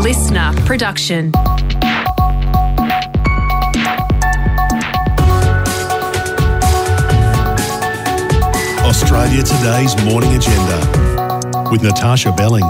LiSTNR 0.00 0.64
production. 0.64 1.30
Australia 8.82 9.42
Today's 9.42 10.02
Morning 10.06 10.34
Agenda 10.34 11.68
with 11.70 11.82
Natasha 11.82 12.32
Belling. 12.32 12.64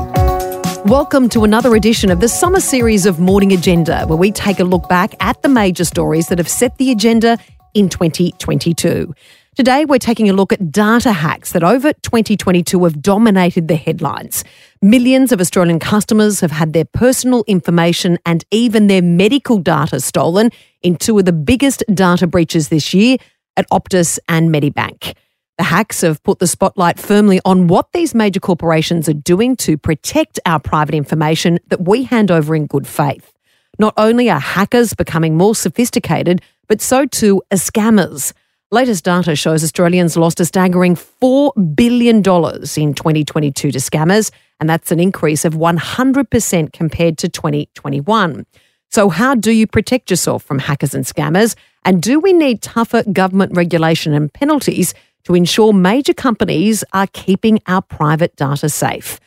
Welcome 0.85 1.29
to 1.29 1.45
another 1.45 1.77
edition 1.77 2.11
of 2.11 2.19
the 2.19 2.29
summer 2.29 2.59
series 2.59 3.07
of 3.07 3.21
Morning 3.21 3.53
Agenda, 3.53 4.07
where 4.07 4.19
we 4.19 4.33
take 4.33 4.59
a 4.59 4.65
look 4.65 4.89
back 4.89 5.15
at 5.21 5.41
the 5.43 5.49
major 5.49 5.85
stories 5.85 6.27
that 6.29 6.39
have 6.39 6.49
set 6.49 6.79
the 6.79 6.91
agenda 6.91 7.39
in 7.75 7.89
2022. 7.89 9.15
Today, 9.57 9.85
we're 9.85 9.99
taking 9.99 10.31
a 10.31 10.33
look 10.33 10.53
at 10.53 10.73
data 10.73 11.13
hacks 11.13 11.53
that 11.53 11.63
over 11.63 11.93
2022 11.93 12.83
have 12.85 13.03
dominated 13.03 13.69
the 13.69 13.77
headlines. 13.77 14.43
Millions 14.83 15.31
of 15.31 15.43
Australian 15.43 15.79
customers 15.79 16.41
have 16.41 16.53
had 16.53 16.73
their 16.73 16.87
personal 16.87 17.45
information 17.47 18.19
and 18.25 18.47
even 18.51 18.87
their 18.87 19.03
medical 19.03 19.59
data 19.59 20.01
stolen 20.01 20.49
in 20.81 20.97
two 20.97 21.19
of 21.19 21.27
the 21.27 21.35
biggest 21.35 21.85
data 21.93 22.27
breaches 22.27 22.71
this 22.71 22.95
year 22.95 23.19
at 23.59 23.69
Optus 23.69 24.19
and 24.27 24.49
Medibank. 24.49 25.15
The 25.59 25.65
hacks 25.65 26.01
have 26.01 26.23
put 26.23 26.39
the 26.39 26.47
spotlight 26.47 26.99
firmly 26.99 27.43
on 27.45 27.67
what 27.67 27.93
these 27.93 28.15
major 28.15 28.41
corporations 28.41 29.07
are 29.07 29.13
doing 29.13 29.55
to 29.57 29.77
protect 29.77 30.41
our 30.47 30.59
private 30.59 30.95
information 30.95 31.59
that 31.67 31.87
we 31.87 32.05
hand 32.05 32.31
over 32.31 32.55
in 32.55 32.65
good 32.65 32.87
faith. 32.87 33.35
Not 33.79 33.93
only 33.99 34.31
are 34.31 34.41
hackers 34.41 34.95
becoming 34.95 35.37
more 35.37 35.55
sophisticated, 35.55 36.41
but 36.69 36.81
so 36.81 37.05
too 37.05 37.43
are 37.53 37.59
scammers. 37.59 38.33
Latest 38.73 39.05
data 39.05 39.35
shows 39.35 39.65
Australians 39.65 40.17
lost 40.17 40.39
a 40.39 40.45
staggering 40.45 40.95
$4 40.95 41.75
billion 41.75 42.19
in 42.19 42.23
2022 42.23 43.73
to 43.73 43.79
scammers, 43.79 44.31
and 44.61 44.71
that's 44.71 44.93
an 44.93 45.01
increase 45.01 45.45
of 45.45 45.55
100% 45.55 46.73
compared 46.73 47.19
to 47.19 47.29
2021. 47.29 48.47
So, 48.93 49.09
how 49.09 49.35
do 49.35 49.51
you 49.51 49.67
protect 49.67 50.09
yourself 50.09 50.45
from 50.45 50.61
hackers 50.61 50.95
and 50.95 51.05
scammers? 51.05 51.57
And 51.85 52.01
do 52.01 52.21
we 52.21 52.33
need 52.33 52.63
tougher 52.63 53.03
government 53.13 53.57
regulation 53.57 54.15
and 54.15 54.33
penalties 54.33 54.95
to 55.25 55.35
ensure 55.35 55.73
major 55.73 56.15
companies 56.15 56.85
are 56.93 57.09
keeping 57.09 57.61
our 57.67 57.83
private 57.83 58.37
data 58.37 58.69
safe. 58.69 59.19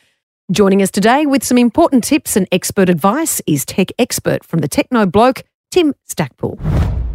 Joining 0.50 0.80
us 0.80 0.90
today 0.90 1.26
with 1.26 1.44
some 1.44 1.58
important 1.58 2.02
tips 2.04 2.34
and 2.34 2.48
expert 2.50 2.88
advice 2.88 3.42
is 3.46 3.66
tech 3.66 3.88
expert 3.98 4.42
from 4.42 4.60
the 4.60 4.68
Techno 4.68 5.04
Bloke, 5.04 5.42
Tim 5.70 5.94
Stackpool. 6.08 6.58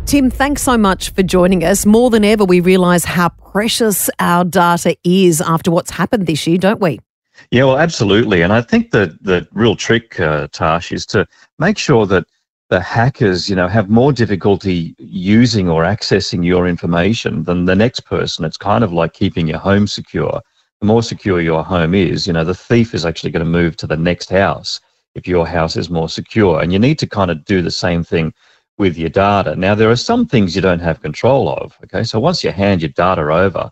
Tim, 0.10 0.32
thanks 0.32 0.64
so 0.64 0.76
much 0.76 1.12
for 1.12 1.22
joining 1.22 1.64
us. 1.64 1.86
More 1.86 2.10
than 2.10 2.26
ever, 2.26 2.44
we 2.44 2.62
realise 2.62 3.06
how 3.06 3.30
precious 3.30 4.10
our 4.18 4.44
data 4.44 4.98
is 5.04 5.40
after 5.40 5.70
what's 5.70 5.92
happened 5.92 6.26
this 6.26 6.48
year, 6.48 6.58
don't 6.58 6.82
we? 6.82 7.00
Yeah, 7.52 7.66
well, 7.66 7.78
absolutely. 7.78 8.42
And 8.42 8.52
I 8.52 8.64
think 8.64 8.90
that 8.90 9.24
the 9.24 9.48
real 9.52 9.76
trick, 9.76 10.20
uh, 10.20 10.48
Tash, 10.52 10.92
is 10.92 11.06
to 11.06 11.28
make 11.60 11.78
sure 11.78 12.08
that 12.08 12.26
the 12.72 12.82
hackers, 12.82 13.52
you 13.52 13.56
know, 13.56 13.68
have 13.68 13.92
more 13.92 14.12
difficulty 14.12 14.96
using 14.98 15.70
or 15.70 15.84
accessing 15.84 16.44
your 16.44 16.68
information 16.68 17.44
than 17.44 17.66
the 17.66 17.76
next 17.76 18.00
person. 18.00 18.46
It's 18.46 18.58
kind 18.58 18.84
of 18.84 18.92
like 18.92 19.14
keeping 19.14 19.46
your 19.46 19.60
home 19.60 19.86
secure. 19.86 20.42
The 20.82 20.88
more 20.88 21.04
secure 21.04 21.40
your 21.40 21.64
home 21.64 21.94
is, 21.94 22.26
you 22.26 22.34
know, 22.34 22.44
the 22.44 22.56
thief 22.56 22.96
is 22.96 23.06
actually 23.06 23.30
going 23.30 23.46
to 23.46 23.52
move 23.52 23.78
to 23.78 23.86
the 23.86 23.96
next 23.96 24.32
house 24.32 24.82
if 25.14 25.28
your 25.28 25.46
house 25.46 25.76
is 25.76 25.92
more 25.92 26.10
secure. 26.10 26.62
And 26.62 26.74
you 26.74 26.80
need 26.80 26.98
to 26.98 27.06
kind 27.06 27.30
of 27.30 27.46
do 27.46 27.62
the 27.62 27.70
same 27.70 28.04
thing 28.04 28.34
with 28.80 28.97
your 28.97 29.09
data. 29.09 29.55
Now, 29.55 29.75
there 29.75 29.91
are 29.91 29.95
some 29.95 30.25
things 30.25 30.55
you 30.55 30.61
don't 30.61 30.80
have 30.80 31.02
control 31.02 31.49
of. 31.49 31.77
Okay, 31.83 32.03
so 32.03 32.19
once 32.19 32.44
you 32.44 32.52
hand 32.52 32.81
your 32.81 32.89
data 32.89 33.22
over 33.22 33.69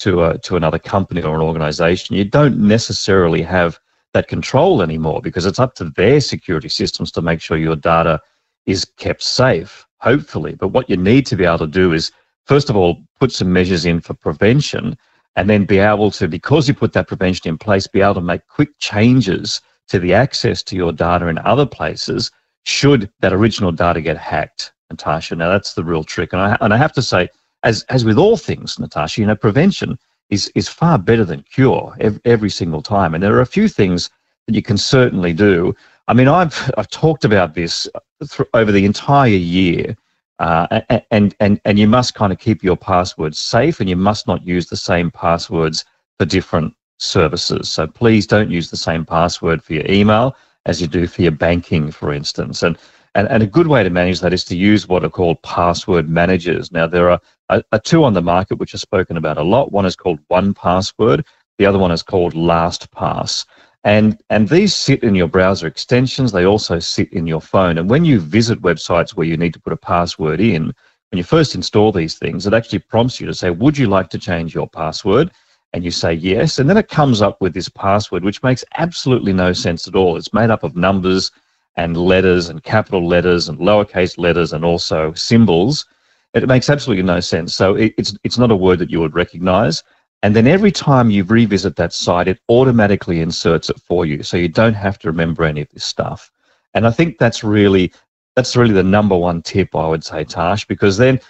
to 0.00 0.24
a, 0.24 0.38
to 0.38 0.56
another 0.56 0.78
company 0.78 1.22
or 1.22 1.34
an 1.34 1.40
organization, 1.40 2.14
you 2.14 2.24
don't 2.24 2.58
necessarily 2.58 3.42
have 3.42 3.80
that 4.12 4.28
control 4.28 4.82
anymore 4.82 5.22
because 5.22 5.46
it's 5.46 5.58
up 5.58 5.74
to 5.76 5.90
their 5.96 6.20
security 6.20 6.68
systems 6.68 7.10
to 7.12 7.22
make 7.22 7.40
sure 7.40 7.56
your 7.56 7.74
data 7.74 8.20
is 8.66 8.84
kept 8.84 9.22
safe, 9.22 9.86
hopefully. 9.98 10.54
But 10.54 10.68
what 10.68 10.90
you 10.90 10.96
need 10.96 11.26
to 11.26 11.36
be 11.36 11.44
able 11.44 11.58
to 11.58 11.66
do 11.66 11.92
is, 11.92 12.12
first 12.44 12.68
of 12.68 12.76
all, 12.76 13.02
put 13.18 13.32
some 13.32 13.52
measures 13.52 13.86
in 13.86 14.00
for 14.00 14.14
prevention 14.14 14.96
and 15.36 15.48
then 15.48 15.64
be 15.64 15.78
able 15.78 16.10
to, 16.12 16.28
because 16.28 16.68
you 16.68 16.74
put 16.74 16.92
that 16.92 17.08
prevention 17.08 17.48
in 17.48 17.56
place, 17.56 17.86
be 17.86 18.02
able 18.02 18.14
to 18.14 18.20
make 18.20 18.46
quick 18.48 18.70
changes 18.78 19.62
to 19.88 19.98
the 19.98 20.12
access 20.12 20.62
to 20.64 20.76
your 20.76 20.92
data 20.92 21.28
in 21.28 21.38
other 21.38 21.66
places 21.66 22.30
should 22.64 23.10
that 23.20 23.32
original 23.32 23.72
data 23.72 24.00
get 24.00 24.18
hacked, 24.18 24.72
Natasha. 24.90 25.36
Now, 25.36 25.48
that's 25.48 25.74
the 25.74 25.84
real 25.84 26.04
trick. 26.04 26.32
And 26.32 26.42
I, 26.42 26.56
and 26.60 26.74
I 26.74 26.76
have 26.76 26.92
to 26.94 27.02
say, 27.02 27.28
as, 27.62 27.84
as 27.84 28.04
with 28.04 28.18
all 28.18 28.36
things, 28.36 28.78
Natasha, 28.78 29.20
you 29.20 29.26
know, 29.26 29.36
prevention 29.36 29.98
is, 30.30 30.50
is 30.54 30.68
far 30.68 30.98
better 30.98 31.24
than 31.24 31.42
cure 31.42 31.94
every, 32.00 32.20
every 32.24 32.50
single 32.50 32.82
time. 32.82 33.14
And 33.14 33.22
there 33.22 33.34
are 33.34 33.40
a 33.40 33.46
few 33.46 33.68
things 33.68 34.10
that 34.46 34.54
you 34.54 34.62
can 34.62 34.78
certainly 34.78 35.32
do. 35.32 35.74
I 36.08 36.14
mean, 36.14 36.28
I've, 36.28 36.70
I've 36.76 36.88
talked 36.90 37.24
about 37.24 37.54
this 37.54 37.88
th- 38.20 38.48
over 38.54 38.72
the 38.72 38.84
entire 38.84 39.28
year. 39.28 39.96
Uh, 40.38 40.80
and, 41.10 41.34
and, 41.38 41.60
and 41.66 41.78
you 41.78 41.86
must 41.86 42.14
kind 42.14 42.32
of 42.32 42.38
keep 42.38 42.64
your 42.64 42.76
passwords 42.76 43.38
safe 43.38 43.78
and 43.78 43.90
you 43.90 43.96
must 43.96 44.26
not 44.26 44.42
use 44.46 44.68
the 44.68 44.76
same 44.76 45.10
passwords 45.10 45.84
for 46.18 46.24
different 46.24 46.74
services. 46.98 47.68
So 47.68 47.86
please 47.86 48.26
don't 48.26 48.50
use 48.50 48.70
the 48.70 48.76
same 48.76 49.04
password 49.04 49.62
for 49.62 49.74
your 49.74 49.86
email 49.86 50.34
as 50.66 50.80
you 50.80 50.86
do 50.86 51.06
for 51.06 51.22
your 51.22 51.32
banking, 51.32 51.90
for 51.90 52.12
instance. 52.12 52.62
And, 52.62 52.78
and, 53.14 53.28
and 53.28 53.42
a 53.42 53.46
good 53.46 53.66
way 53.66 53.82
to 53.82 53.90
manage 53.90 54.20
that 54.20 54.32
is 54.32 54.44
to 54.44 54.56
use 54.56 54.86
what 54.86 55.04
are 55.04 55.10
called 55.10 55.42
password 55.42 56.08
managers. 56.08 56.70
Now, 56.70 56.86
there 56.86 57.10
are, 57.10 57.20
are 57.48 57.80
two 57.80 58.04
on 58.04 58.14
the 58.14 58.22
market 58.22 58.56
which 58.56 58.74
are 58.74 58.78
spoken 58.78 59.16
about 59.16 59.38
a 59.38 59.42
lot. 59.42 59.72
One 59.72 59.86
is 59.86 59.96
called 59.96 60.20
1Password, 60.28 61.24
the 61.58 61.66
other 61.66 61.78
one 61.78 61.90
is 61.90 62.02
called 62.02 62.34
LastPass. 62.34 63.46
And, 63.82 64.20
and 64.28 64.48
these 64.48 64.74
sit 64.74 65.02
in 65.02 65.14
your 65.14 65.26
browser 65.26 65.66
extensions. 65.66 66.32
They 66.32 66.44
also 66.44 66.78
sit 66.78 67.12
in 67.12 67.26
your 67.26 67.40
phone. 67.40 67.78
And 67.78 67.88
when 67.88 68.04
you 68.04 68.20
visit 68.20 68.60
websites 68.60 69.14
where 69.14 69.26
you 69.26 69.36
need 69.36 69.54
to 69.54 69.60
put 69.60 69.72
a 69.72 69.76
password 69.76 70.40
in, 70.40 70.74
when 71.10 71.18
you 71.18 71.24
first 71.24 71.54
install 71.54 71.90
these 71.90 72.16
things, 72.16 72.46
it 72.46 72.52
actually 72.54 72.80
prompts 72.80 73.20
you 73.20 73.26
to 73.26 73.34
say, 73.34 73.50
Would 73.50 73.78
you 73.78 73.88
like 73.88 74.10
to 74.10 74.18
change 74.18 74.54
your 74.54 74.68
password? 74.68 75.32
And 75.72 75.84
you 75.84 75.90
say 75.90 76.12
yes. 76.12 76.58
And 76.58 76.68
then 76.68 76.76
it 76.76 76.88
comes 76.88 77.22
up 77.22 77.40
with 77.40 77.54
this 77.54 77.68
password, 77.68 78.24
which 78.24 78.42
makes 78.42 78.64
absolutely 78.78 79.32
no 79.32 79.52
sense 79.52 79.86
at 79.86 79.94
all. 79.94 80.16
It's 80.16 80.34
made 80.34 80.50
up 80.50 80.64
of 80.64 80.76
numbers 80.76 81.30
and 81.76 81.96
letters 81.96 82.48
and 82.48 82.62
capital 82.62 83.06
letters 83.06 83.48
and 83.48 83.58
lowercase 83.58 84.18
letters 84.18 84.52
and 84.52 84.64
also 84.64 85.12
symbols. 85.14 85.86
It 86.34 86.46
makes 86.48 86.68
absolutely 86.68 87.04
no 87.04 87.20
sense. 87.20 87.54
So 87.54 87.76
it, 87.76 87.94
it's, 87.96 88.16
it's 88.24 88.38
not 88.38 88.50
a 88.50 88.56
word 88.56 88.80
that 88.80 88.90
you 88.90 89.00
would 89.00 89.14
recognize. 89.14 89.84
And 90.22 90.36
then 90.36 90.46
every 90.46 90.72
time 90.72 91.10
you 91.10 91.24
revisit 91.24 91.76
that 91.76 91.92
site, 91.92 92.28
it 92.28 92.40
automatically 92.48 93.20
inserts 93.20 93.70
it 93.70 93.80
for 93.80 94.04
you. 94.04 94.22
So 94.22 94.36
you 94.36 94.48
don't 94.48 94.74
have 94.74 94.98
to 95.00 95.08
remember 95.08 95.44
any 95.44 95.62
of 95.62 95.68
this 95.70 95.84
stuff. 95.84 96.30
And 96.74 96.86
I 96.86 96.90
think 96.90 97.18
that's 97.18 97.42
really 97.42 97.92
that's 98.36 98.56
really 98.56 98.74
the 98.74 98.82
number 98.82 99.16
one 99.16 99.42
tip 99.42 99.74
I 99.74 99.88
would 99.88 100.04
say, 100.04 100.24
Tash, 100.24 100.66
because 100.66 100.96
then 100.96 101.20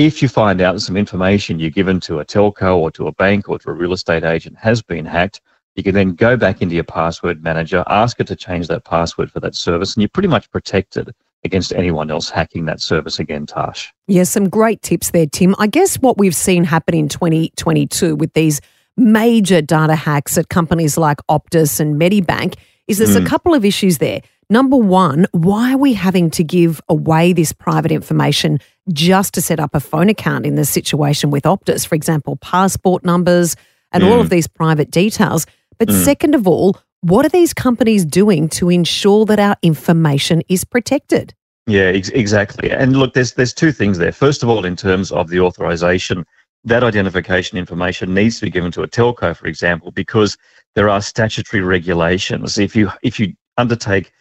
if 0.00 0.22
you 0.22 0.28
find 0.28 0.62
out 0.62 0.80
some 0.80 0.96
information 0.96 1.58
you're 1.58 1.68
given 1.68 2.00
to 2.00 2.20
a 2.20 2.24
telco 2.24 2.74
or 2.74 2.90
to 2.90 3.06
a 3.06 3.12
bank 3.12 3.50
or 3.50 3.58
to 3.58 3.68
a 3.68 3.74
real 3.74 3.92
estate 3.92 4.24
agent 4.24 4.56
has 4.56 4.80
been 4.80 5.04
hacked, 5.04 5.42
you 5.74 5.82
can 5.82 5.94
then 5.94 6.14
go 6.14 6.38
back 6.38 6.62
into 6.62 6.74
your 6.74 6.84
password 6.84 7.42
manager, 7.42 7.84
ask 7.86 8.18
it 8.18 8.26
to 8.28 8.34
change 8.34 8.66
that 8.68 8.86
password 8.86 9.30
for 9.30 9.40
that 9.40 9.54
service, 9.54 9.94
and 9.94 10.00
you're 10.00 10.08
pretty 10.08 10.28
much 10.28 10.50
protected 10.50 11.14
against 11.44 11.74
anyone 11.74 12.10
else 12.10 12.30
hacking 12.30 12.64
that 12.64 12.80
service 12.80 13.18
again, 13.18 13.44
Tash. 13.44 13.92
Yeah, 14.06 14.22
some 14.22 14.48
great 14.48 14.80
tips 14.80 15.10
there, 15.10 15.26
Tim. 15.26 15.54
I 15.58 15.66
guess 15.66 15.96
what 15.96 16.16
we've 16.16 16.34
seen 16.34 16.64
happen 16.64 16.94
in 16.94 17.10
2022 17.10 18.16
with 18.16 18.32
these 18.32 18.62
major 18.96 19.60
data 19.60 19.96
hacks 19.96 20.38
at 20.38 20.48
companies 20.48 20.96
like 20.96 21.18
Optus 21.30 21.78
and 21.78 22.00
Medibank 22.00 22.56
is 22.88 22.98
there's 22.98 23.16
mm. 23.16 23.24
a 23.24 23.28
couple 23.28 23.52
of 23.52 23.66
issues 23.66 23.98
there. 23.98 24.22
Number 24.50 24.76
one, 24.76 25.26
why 25.30 25.74
are 25.74 25.78
we 25.78 25.92
having 25.92 26.28
to 26.32 26.42
give 26.42 26.80
away 26.88 27.32
this 27.32 27.52
private 27.52 27.92
information 27.92 28.58
just 28.92 29.34
to 29.34 29.42
set 29.42 29.60
up 29.60 29.74
a 29.74 29.80
phone 29.80 30.08
account 30.08 30.46
in 30.46 30.54
this 30.54 30.70
situation 30.70 31.30
with 31.30 31.44
Optus? 31.44 31.86
For 31.86 31.94
example, 31.94 32.36
passport 32.36 33.04
numbers 33.04 33.56
and 33.92 34.02
mm. 34.02 34.10
all 34.10 34.20
of 34.20 34.30
these 34.30 34.46
private 34.46 34.90
details. 34.90 35.46
But 35.78 35.88
mm. 35.88 36.04
second 36.04 36.34
of 36.34 36.46
all, 36.46 36.78
what 37.02 37.24
are 37.24 37.30
these 37.30 37.54
companies 37.54 38.04
doing 38.04 38.48
to 38.50 38.68
ensure 38.68 39.24
that 39.26 39.40
our 39.40 39.56
information 39.62 40.42
is 40.48 40.64
protected? 40.64 41.34
Yeah, 41.66 41.84
ex- 41.84 42.10
exactly. 42.10 42.70
And 42.70 42.96
look, 42.96 43.14
there's 43.14 43.34
there's 43.34 43.54
two 43.54 43.72
things 43.72 43.98
there. 43.98 44.12
First 44.12 44.42
of 44.42 44.48
all, 44.48 44.64
in 44.64 44.76
terms 44.76 45.12
of 45.12 45.28
the 45.28 45.40
authorization, 45.40 46.26
that 46.64 46.82
identification 46.82 47.56
information 47.58 48.12
needs 48.12 48.38
to 48.38 48.46
be 48.46 48.50
given 48.50 48.72
to 48.72 48.82
a 48.82 48.88
telco, 48.88 49.36
for 49.36 49.46
example, 49.46 49.90
because 49.90 50.36
there 50.74 50.88
are 50.88 51.00
statutory 51.00 51.62
regulations. 51.62 52.58
If 52.58 52.76
you 52.76 52.90
if 53.02 53.18
you 53.18 53.34
undertake 53.56 54.12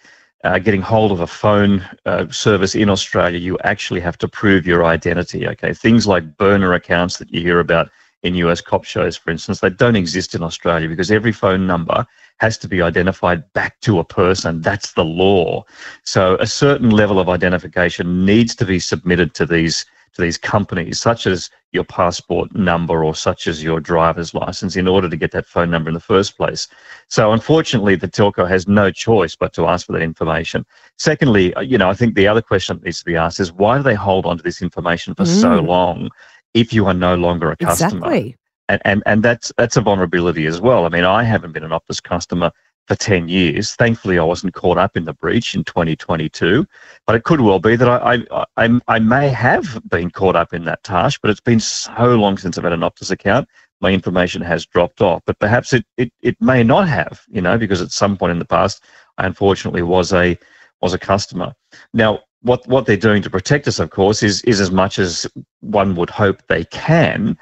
uh, 0.43 0.59
getting 0.59 0.81
hold 0.81 1.11
of 1.11 1.19
a 1.19 1.27
phone 1.27 1.87
uh, 2.05 2.27
service 2.29 2.75
in 2.75 2.89
Australia, 2.89 3.39
you 3.39 3.57
actually 3.63 3.99
have 3.99 4.17
to 4.17 4.27
prove 4.27 4.65
your 4.65 4.85
identity. 4.85 5.47
Okay, 5.47 5.73
things 5.73 6.07
like 6.07 6.37
burner 6.37 6.73
accounts 6.73 7.17
that 7.17 7.31
you 7.33 7.41
hear 7.41 7.59
about 7.59 7.89
in 8.23 8.35
US 8.35 8.61
cop 8.61 8.83
shows, 8.83 9.15
for 9.15 9.31
instance, 9.31 9.59
they 9.59 9.69
don't 9.69 9.95
exist 9.95 10.35
in 10.35 10.43
Australia 10.43 10.89
because 10.89 11.11
every 11.11 11.31
phone 11.31 11.65
number 11.65 12.05
has 12.39 12.57
to 12.57 12.67
be 12.67 12.81
identified 12.81 13.51
back 13.53 13.79
to 13.81 13.99
a 13.99 14.03
person. 14.03 14.61
That's 14.61 14.93
the 14.93 15.05
law. 15.05 15.63
So 16.03 16.35
a 16.39 16.47
certain 16.47 16.89
level 16.89 17.19
of 17.19 17.29
identification 17.29 18.25
needs 18.25 18.55
to 18.55 18.65
be 18.65 18.79
submitted 18.79 19.33
to 19.35 19.45
these 19.45 19.85
to 20.13 20.21
these 20.21 20.37
companies, 20.37 20.99
such 20.99 21.27
as 21.27 21.49
your 21.71 21.83
passport 21.83 22.53
number 22.55 23.03
or 23.03 23.13
such 23.13 23.47
as 23.47 23.63
your 23.63 23.79
driver's 23.79 24.33
license, 24.33 24.75
in 24.75 24.87
order 24.87 25.09
to 25.09 25.15
get 25.15 25.31
that 25.31 25.45
phone 25.45 25.69
number 25.69 25.89
in 25.89 25.93
the 25.93 25.99
first 25.99 26.37
place. 26.37 26.67
So, 27.07 27.31
unfortunately, 27.31 27.95
the 27.95 28.07
telco 28.07 28.47
has 28.47 28.67
no 28.67 28.91
choice 28.91 29.35
but 29.35 29.53
to 29.53 29.67
ask 29.67 29.85
for 29.85 29.93
that 29.93 30.01
information. 30.01 30.65
Secondly, 30.97 31.53
uh, 31.53 31.61
you 31.61 31.77
know, 31.77 31.89
I 31.89 31.93
think 31.93 32.15
the 32.15 32.27
other 32.27 32.41
question 32.41 32.77
that 32.77 32.85
needs 32.85 32.99
to 32.99 33.05
be 33.05 33.15
asked 33.15 33.39
is 33.39 33.51
why 33.51 33.77
do 33.77 33.83
they 33.83 33.95
hold 33.95 34.25
on 34.25 34.37
to 34.37 34.43
this 34.43 34.61
information 34.61 35.13
for 35.15 35.23
mm. 35.23 35.41
so 35.41 35.59
long 35.59 36.09
if 36.53 36.73
you 36.73 36.85
are 36.87 36.93
no 36.93 37.15
longer 37.15 37.51
a 37.51 37.57
customer? 37.57 37.97
Exactly. 37.97 38.37
And, 38.67 38.81
and, 38.85 39.03
and 39.07 39.23
that's, 39.23 39.51
that's 39.57 39.77
a 39.77 39.81
vulnerability 39.81 40.45
as 40.45 40.61
well. 40.61 40.85
I 40.85 40.89
mean, 40.89 41.03
I 41.03 41.23
haven't 41.23 41.53
been 41.53 41.63
an 41.63 41.71
Optus 41.71 42.01
customer 42.03 42.51
for 42.89 42.95
10 42.95 43.29
years. 43.29 43.75
Thankfully, 43.75 44.17
I 44.17 44.23
wasn't 44.23 44.55
caught 44.55 44.79
up 44.79 44.97
in 44.97 45.05
the 45.05 45.13
breach 45.13 45.53
in 45.53 45.63
2022, 45.63 46.65
but 47.05 47.15
it 47.15 47.23
could 47.23 47.39
well 47.39 47.59
be 47.59 47.75
that 47.75 47.87
I, 47.87 48.15
I, 48.31 48.45
I, 48.57 48.79
I 48.87 48.97
may 48.97 49.29
have 49.29 49.79
been 49.87 50.09
caught 50.09 50.35
up 50.35 50.55
in 50.55 50.65
that 50.65 50.83
task, 50.83 51.19
but 51.21 51.29
it's 51.29 51.39
been 51.39 51.59
so 51.59 52.15
long 52.15 52.39
since 52.39 52.57
I've 52.57 52.63
had 52.63 52.73
an 52.73 52.79
Optus 52.79 53.11
account, 53.11 53.47
my 53.79 53.91
information 53.91 54.41
has 54.41 54.65
dropped 54.65 55.01
off. 55.01 55.21
But 55.27 55.37
perhaps 55.37 55.71
it, 55.71 55.85
it, 55.97 56.11
it 56.23 56.35
may 56.41 56.63
not 56.63 56.87
have, 56.87 57.21
you 57.29 57.41
know, 57.41 57.59
because 57.59 57.79
at 57.79 57.91
some 57.91 58.17
point 58.17 58.31
in 58.31 58.39
the 58.39 58.45
past, 58.45 58.83
I 59.19 59.27
unfortunately 59.27 59.83
was 59.83 60.11
a, 60.11 60.35
was 60.81 60.95
a 60.95 60.99
customer. 60.99 61.53
Now, 61.93 62.21
what, 62.41 62.65
what 62.67 62.87
they're 62.87 62.97
doing 62.97 63.21
to 63.21 63.29
protect 63.29 63.67
us, 63.67 63.77
of 63.77 63.91
course, 63.91 64.23
is, 64.23 64.41
is 64.43 64.59
as 64.59 64.71
much 64.71 64.97
as 64.97 65.27
one 65.59 65.93
would 65.93 66.09
hope 66.09 66.41
they 66.47 66.65
can 66.65 67.37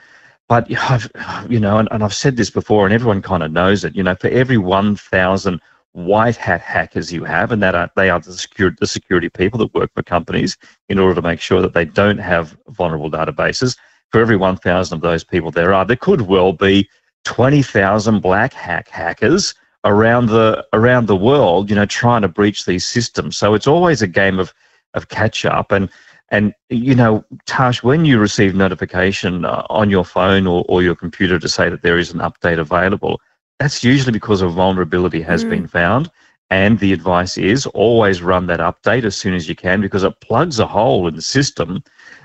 but 0.47 0.71
I've, 0.89 1.09
you 1.49 1.59
know, 1.59 1.77
and, 1.77 1.87
and 1.91 2.03
I've 2.03 2.13
said 2.13 2.37
this 2.37 2.49
before, 2.49 2.85
and 2.85 2.93
everyone 2.93 3.21
kind 3.21 3.43
of 3.43 3.51
knows 3.51 3.83
it. 3.83 3.95
You 3.95 4.03
know, 4.03 4.15
for 4.15 4.27
every 4.29 4.57
one 4.57 4.95
thousand 4.95 5.61
white 5.93 6.35
hat 6.35 6.61
hackers 6.61 7.11
you 7.11 7.23
have, 7.23 7.51
and 7.51 7.61
that 7.63 7.75
are 7.75 7.89
they 7.95 8.09
are 8.09 8.19
the 8.19 8.33
security 8.33 8.77
the 8.79 8.87
security 8.87 9.29
people 9.29 9.59
that 9.59 9.73
work 9.73 9.91
for 9.93 10.03
companies 10.03 10.57
in 10.89 10.99
order 10.99 11.15
to 11.15 11.21
make 11.21 11.41
sure 11.41 11.61
that 11.61 11.73
they 11.73 11.85
don't 11.85 12.19
have 12.19 12.57
vulnerable 12.69 13.11
databases. 13.11 13.77
For 14.11 14.21
every 14.21 14.37
one 14.37 14.57
thousand 14.57 14.97
of 14.97 15.01
those 15.01 15.23
people 15.23 15.51
there 15.51 15.73
are, 15.73 15.85
there 15.85 15.95
could 15.95 16.21
well 16.21 16.53
be 16.53 16.89
twenty 17.23 17.61
thousand 17.61 18.21
black 18.21 18.53
hack 18.53 18.87
hackers 18.87 19.53
around 19.83 20.27
the 20.27 20.65
around 20.73 21.07
the 21.07 21.15
world, 21.15 21.69
you 21.69 21.75
know, 21.75 21.85
trying 21.85 22.21
to 22.21 22.27
breach 22.27 22.65
these 22.65 22.85
systems. 22.85 23.37
So 23.37 23.53
it's 23.53 23.67
always 23.67 24.01
a 24.01 24.07
game 24.07 24.39
of 24.39 24.53
of 24.93 25.09
catch 25.09 25.45
up 25.45 25.71
and 25.71 25.89
and, 26.29 26.53
you 26.69 26.93
know, 26.93 27.23
Tash, 27.45 27.83
when 27.83 28.03
you 28.03 28.19
receive 28.19 28.53
notification 28.53 29.45
uh, 29.45 29.63
on 29.69 29.89
your 29.89 30.03
phone 30.03 30.45
or, 30.45 30.65
or 30.67 30.83
your 30.83 30.95
computer 30.95 31.39
to 31.39 31.47
say 31.47 31.69
that 31.69 31.83
there 31.83 31.97
is 31.97 32.11
an 32.11 32.19
update 32.19 32.59
available, 32.59 33.21
that's 33.59 33.83
usually 33.83 34.11
because 34.11 34.41
a 34.41 34.47
vulnerability 34.47 35.21
has 35.21 35.45
mm. 35.45 35.49
been 35.51 35.67
found. 35.67 36.11
And 36.49 36.79
the 36.79 36.93
advice 36.93 37.37
is 37.37 37.65
always 37.67 38.21
run 38.21 38.47
that 38.47 38.61
update 38.61 39.03
as 39.03 39.17
soon 39.17 39.33
as 39.33 39.49
you 39.49 39.55
can 39.55 39.81
because 39.81 40.03
it 40.03 40.19
plugs 40.21 40.59
a 40.59 40.67
hole 40.67 41.07
in 41.07 41.15
the 41.15 41.21
system 41.21 41.83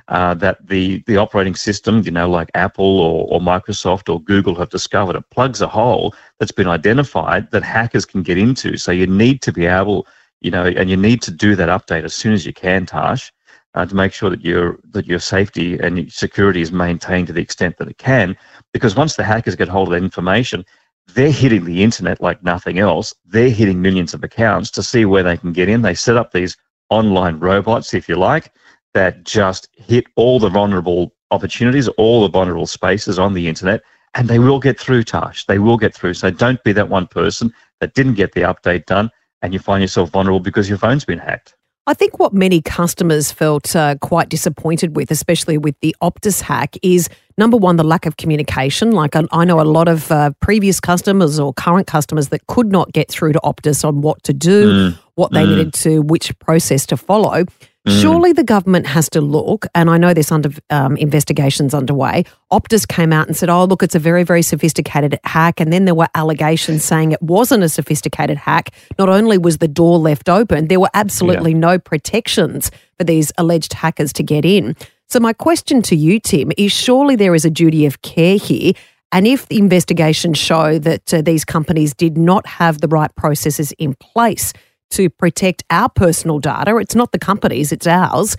uh, 0.09 0.35
that 0.35 0.65
the, 0.67 1.03
the 1.09 1.17
operating 1.17 1.57
system, 1.57 2.03
you 2.05 2.13
know, 2.13 2.31
like 2.31 2.49
Apple 2.55 3.01
or, 3.01 3.27
or 3.33 3.41
Microsoft 3.41 4.13
or 4.13 4.21
Google 4.23 4.55
have 4.57 4.71
discovered. 4.71 5.17
It 5.17 5.29
plugs 5.31 5.61
a 5.61 5.67
hole 5.67 6.15
that's 6.39 6.53
been 6.53 6.69
identified 6.69 7.51
that 7.51 7.65
hackers 7.65 8.05
can 8.05 8.23
get 8.23 8.39
into. 8.39 8.77
So 8.77 8.93
you 8.93 9.09
need 9.09 9.43
to 9.43 9.53
be 9.53 9.67
able, 9.67 10.07
you 10.41 10.53
know, 10.53 10.67
and 10.67 10.89
you 10.89 10.97
need 10.97 11.21
to 11.23 11.33
do 11.33 11.57
that 11.57 11.69
update 11.69 12.05
as 12.05 12.15
soon 12.15 12.33
as 12.33 12.47
you 12.47 12.53
can, 12.53 12.87
Tash 12.87 13.33
uh, 13.75 13.87
to 13.87 13.95
make 13.95 14.13
sure 14.13 14.31
that 14.31 14.45
your 14.45 14.79
that 14.91 15.07
your 15.07 15.19
safety 15.19 15.79
and 15.79 16.13
security 16.13 16.61
is 16.61 16.73
maintained 16.73 17.27
to 17.27 17.33
the 17.33 17.41
extent 17.41 17.77
that 17.79 17.89
it 17.89 17.99
can. 17.99 18.37
Because 18.73 18.97
once 18.97 19.17
the 19.17 19.25
hackers 19.25 19.57
get 19.57 19.69
hold 19.69 19.89
of 19.89 19.93
that 19.93 20.05
information, 20.05 20.65
they're 21.09 21.31
hitting 21.31 21.65
the 21.65 21.83
internet 21.83 22.21
like 22.21 22.43
nothing 22.43 22.79
else. 22.79 23.15
They're 23.25 23.51
hitting 23.51 23.83
millions 23.83 24.15
of 24.15 24.23
accounts 24.23 24.71
to 24.73 24.83
see 24.83 25.05
where 25.05 25.23
they 25.23 25.37
can 25.37 25.53
get 25.53 25.69
in. 25.69 25.83
They 25.83 25.95
set 25.95 26.17
up 26.17 26.33
these 26.33 26.57
online 26.91 27.39
robots, 27.39 27.95
if 27.95 28.09
you 28.09 28.17
like, 28.17 28.53
that 28.95 29.25
just 29.25 29.69
hit 29.77 30.05
all 30.17 30.39
the 30.39 30.51
vulnerable 30.51 31.15
opportunities, 31.31 31.89
all 31.89 32.23
the 32.23 32.29
vulnerable 32.29 32.67
spaces 32.67 33.19
on 33.19 33.33
the 33.33 33.49
internet, 33.49 33.83
and 34.15 34.29
they 34.29 34.39
will 34.39 34.61
get 34.61 34.79
through, 34.79 35.03
Tash. 35.03 35.47
They 35.47 35.59
will 35.59 35.79
get 35.79 35.95
through. 35.95 36.15
So 36.15 36.31
don't 36.31 36.63
be 36.63 36.73
that 36.73 36.91
one 36.91 37.07
person 37.07 37.53
that 37.81 37.95
didn't 37.95 38.15
get 38.15 38.33
the 38.33 38.43
update 38.43 38.85
done 38.85 39.11
and 39.41 39.53
you 39.53 39.59
find 39.59 39.83
yourself 39.83 40.11
vulnerable 40.11 40.41
because 40.41 40.69
your 40.69 40.79
phone's 40.79 41.05
been 41.05 41.19
hacked. 41.19 41.57
I 41.87 41.95
think 41.95 42.21
what 42.21 42.33
many 42.33 42.63
customers 42.63 43.33
felt 43.33 43.75
uh, 43.75 43.97
quite 44.01 44.29
disappointed 44.29 44.95
with, 44.95 45.11
especially 45.11 45.59
with 45.59 45.75
the 45.81 45.97
Optus 46.01 46.41
hack, 46.41 46.77
is 46.81 47.09
number 47.37 47.57
one, 47.57 47.75
the 47.75 47.83
lack 47.83 48.07
of 48.07 48.17
communication. 48.17 48.93
Like 48.93 49.17
I, 49.17 49.25
I 49.33 49.45
know 49.45 49.61
a 49.61 49.63
lot 49.63 49.89
of 49.89 50.13
uh, 50.13 50.31
previous 50.41 50.79
customers 50.79 51.41
or 51.41 51.53
current 51.53 51.89
customers 51.89 52.29
that 52.29 52.47
could 52.47 52.71
not 52.71 52.93
get 52.93 53.11
through 53.11 53.33
to 53.33 53.41
Optus 53.41 53.85
on 53.85 54.01
what 54.01 54.23
to 54.23 54.33
do, 54.33 54.93
mm. 54.93 54.99
what 55.17 55.33
they 55.33 55.45
mm. 55.45 55.49
needed 55.49 55.75
to, 55.75 56.03
which 56.03 56.39
process 56.39 56.87
to 56.87 56.97
follow. 56.97 57.45
Mm. 57.87 58.01
Surely 58.01 58.33
the 58.33 58.45
government 58.45 58.87
has 58.87 59.11
to 59.11 59.21
look, 59.21 59.67
and 59.75 59.91
I 59.91 59.99
know 59.99 60.15
there's 60.15 60.31
under 60.31 60.51
um, 60.71 60.97
investigations 60.97 61.75
underway. 61.75 62.25
Optus 62.53 62.87
came 62.87 63.13
out 63.13 63.27
and 63.27 63.37
said, 63.37 63.49
"Oh, 63.51 63.65
look, 63.65 63.83
it's 63.83 63.97
a 63.97 63.99
very, 63.99 64.23
very 64.23 64.43
sophisticated 64.43 65.19
hack," 65.25 65.59
and 65.59 65.73
then 65.73 65.85
there 65.85 65.95
were 65.95 66.07
allegations 66.15 66.85
saying 66.85 67.11
it 67.11 67.21
wasn't 67.21 67.65
a 67.65 67.69
sophisticated 67.69 68.37
hack. 68.37 68.71
Not 69.01 69.09
only 69.09 69.37
was 69.37 69.59
the 69.59 69.67
door 69.67 69.99
left 69.99 70.29
open, 70.29 70.69
there 70.69 70.79
were 70.79 70.91
absolutely 70.95 71.53
yeah. 71.53 71.59
no 71.59 71.79
protections 71.81 72.71
for 72.99 73.05
these 73.05 73.33
alleged 73.37 73.73
hackers 73.73 74.13
to 74.13 74.23
get 74.23 74.45
in. 74.45 74.77
So 75.09 75.19
my 75.19 75.33
question 75.33 75.83
to 75.83 75.97
you, 75.97 76.21
Tim, 76.21 76.53
is: 76.57 76.71
Surely 76.71 77.17
there 77.17 77.35
is 77.35 77.45
a 77.45 77.51
duty 77.51 77.85
of 77.85 78.03
care 78.03 78.37
here. 78.37 78.75
And 79.11 79.27
if 79.27 79.49
the 79.49 79.59
investigations 79.59 80.39
show 80.39 80.79
that 80.79 81.13
uh, 81.13 81.21
these 81.21 81.45
companies 81.45 81.93
did 81.93 82.17
not 82.17 82.47
have 82.47 82.81
the 82.81 82.89
right 82.89 83.15
processes 83.15 83.73
in 83.73 83.95
place 83.95 84.55
to 84.93 85.11
protect 85.11 85.63
our 85.71 85.89
personal 85.89 86.39
data. 86.39 86.77
It's 86.77 86.95
not 86.95 87.13
the 87.13 87.19
companies, 87.19 87.73
it's 87.73 87.87
ours. 87.87 88.37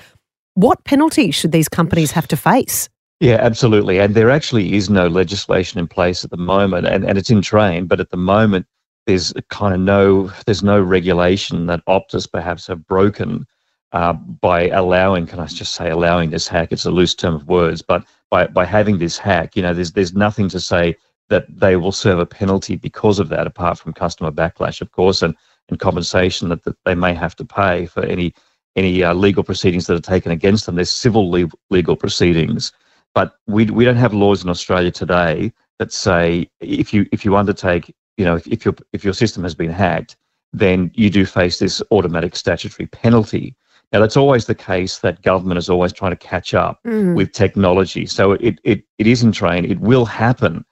What 0.55 0.83
penalties 0.85 1.35
should 1.35 1.51
these 1.51 1.69
companies 1.69 2.11
have 2.11 2.27
to 2.29 2.37
face? 2.37 2.89
Yeah, 3.19 3.37
absolutely. 3.39 3.99
And 3.99 4.15
there 4.15 4.29
actually 4.29 4.73
is 4.73 4.89
no 4.89 5.07
legislation 5.07 5.79
in 5.79 5.87
place 5.87 6.23
at 6.23 6.31
the 6.31 6.37
moment, 6.37 6.87
and, 6.87 7.05
and 7.05 7.17
it's 7.17 7.29
in 7.29 7.41
train, 7.41 7.87
but 7.87 7.99
at 7.99 8.09
the 8.09 8.17
moment, 8.17 8.65
there's 9.05 9.33
kind 9.49 9.73
of 9.73 9.79
no 9.79 10.31
there's 10.45 10.63
no 10.63 10.81
regulation 10.81 11.65
that 11.67 11.85
Optus 11.85 12.29
perhaps 12.31 12.67
have 12.67 12.87
broken 12.87 13.45
uh, 13.91 14.13
by 14.13 14.69
allowing, 14.69 15.27
can 15.27 15.39
I 15.39 15.45
just 15.45 15.73
say, 15.75 15.89
allowing 15.89 16.31
this 16.31 16.47
hack? 16.47 16.71
It's 16.71 16.85
a 16.85 16.91
loose 16.91 17.13
term 17.15 17.35
of 17.35 17.47
words, 17.47 17.81
but 17.81 18.05
by 18.29 18.47
by 18.47 18.65
having 18.65 18.97
this 18.97 19.17
hack, 19.17 19.55
you 19.55 19.61
know, 19.61 19.73
there's 19.73 19.93
there's 19.93 20.13
nothing 20.13 20.49
to 20.49 20.59
say 20.59 20.95
that 21.29 21.45
they 21.49 21.75
will 21.75 21.91
serve 21.91 22.19
a 22.19 22.25
penalty 22.25 22.75
because 22.75 23.19
of 23.19 23.29
that, 23.29 23.47
apart 23.47 23.77
from 23.77 23.93
customer 23.93 24.31
backlash, 24.31 24.81
of 24.81 24.91
course. 24.91 25.21
And 25.21 25.35
and 25.69 25.79
compensation 25.79 26.49
that, 26.49 26.63
that 26.63 26.75
they 26.85 26.95
may 26.95 27.13
have 27.13 27.35
to 27.37 27.45
pay 27.45 27.85
for 27.85 28.03
any 28.05 28.33
any 28.75 29.03
uh, 29.03 29.13
legal 29.13 29.43
proceedings 29.43 29.85
that 29.85 29.95
are 29.95 29.99
taken 29.99 30.31
against 30.31 30.65
them. 30.65 30.75
There's 30.75 30.89
civil 30.89 31.29
legal, 31.29 31.59
legal 31.69 31.95
proceedings, 31.95 32.71
but 33.13 33.35
we 33.47 33.65
we 33.65 33.85
don't 33.85 33.95
have 33.95 34.13
laws 34.13 34.43
in 34.43 34.49
Australia 34.49 34.91
today 34.91 35.53
that 35.79 35.91
say 35.91 36.49
if 36.59 36.93
you 36.93 37.05
if 37.11 37.25
you 37.25 37.35
undertake 37.35 37.93
you 38.17 38.25
know 38.25 38.35
if, 38.35 38.47
if 38.47 38.65
your 38.65 38.75
if 38.93 39.03
your 39.03 39.13
system 39.13 39.43
has 39.43 39.55
been 39.55 39.71
hacked, 39.71 40.17
then 40.51 40.91
you 40.95 41.09
do 41.09 41.25
face 41.25 41.59
this 41.59 41.81
automatic 41.91 42.35
statutory 42.35 42.87
penalty. 42.87 43.55
Now 43.91 43.99
that's 43.99 44.17
always 44.17 44.45
the 44.47 44.55
case 44.55 44.99
that 44.99 45.21
government 45.21 45.59
is 45.59 45.69
always 45.69 45.93
trying 45.93 46.11
to 46.11 46.17
catch 46.17 46.53
up 46.53 46.79
mm. 46.85 47.15
with 47.15 47.31
technology. 47.31 48.05
So 48.07 48.33
it, 48.33 48.59
it 48.63 48.83
it 48.97 49.07
is 49.07 49.21
in 49.23 49.31
train. 49.31 49.65
It 49.65 49.79
will 49.79 50.05
happen. 50.05 50.65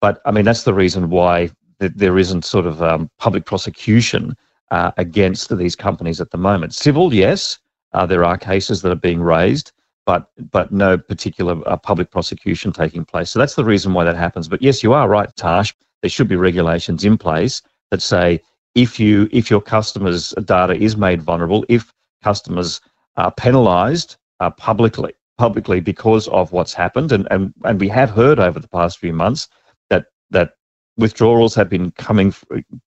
But 0.00 0.20
I 0.26 0.30
mean 0.30 0.44
that's 0.44 0.64
the 0.64 0.74
reason 0.74 1.08
why 1.08 1.50
that 1.78 1.98
there 1.98 2.18
isn't 2.18 2.44
sort 2.44 2.66
of 2.66 2.82
um, 2.82 3.10
public 3.18 3.44
prosecution 3.44 4.36
uh, 4.70 4.92
against 4.96 5.56
these 5.56 5.76
companies 5.76 6.20
at 6.20 6.30
the 6.30 6.38
moment. 6.38 6.74
Civil, 6.74 7.12
yes, 7.14 7.58
uh, 7.92 8.06
there 8.06 8.24
are 8.24 8.36
cases 8.36 8.82
that 8.82 8.92
are 8.92 8.96
being 8.96 9.20
raised, 9.20 9.72
but 10.04 10.30
but 10.50 10.72
no 10.72 10.98
particular 10.98 11.56
uh, 11.68 11.76
public 11.76 12.10
prosecution 12.10 12.72
taking 12.72 13.04
place. 13.04 13.30
So 13.30 13.38
that's 13.38 13.54
the 13.54 13.64
reason 13.64 13.94
why 13.94 14.04
that 14.04 14.16
happens. 14.16 14.48
But 14.48 14.62
yes, 14.62 14.82
you 14.82 14.92
are 14.92 15.08
right, 15.08 15.34
Tash. 15.36 15.74
There 16.02 16.10
should 16.10 16.28
be 16.28 16.36
regulations 16.36 17.04
in 17.04 17.16
place 17.18 17.62
that 17.90 18.02
say 18.02 18.40
if 18.74 19.00
you 19.00 19.28
if 19.32 19.50
your 19.50 19.62
customers' 19.62 20.34
data 20.44 20.74
is 20.74 20.96
made 20.96 21.22
vulnerable, 21.22 21.64
if 21.68 21.92
customers 22.22 22.80
are 23.16 23.32
penalised 23.32 24.16
uh, 24.40 24.50
publicly 24.50 25.12
publicly 25.38 25.80
because 25.80 26.28
of 26.28 26.52
what's 26.52 26.74
happened, 26.74 27.12
and, 27.12 27.26
and 27.30 27.52
and 27.64 27.80
we 27.80 27.88
have 27.88 28.10
heard 28.10 28.38
over 28.38 28.60
the 28.60 28.68
past 28.68 28.98
few 28.98 29.12
months 29.12 29.48
that 29.90 30.06
that 30.30 30.55
withdrawals 30.96 31.54
have 31.54 31.68
been 31.68 31.90
coming, 31.92 32.34